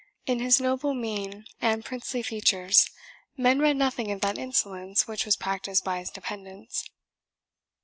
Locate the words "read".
3.59-3.77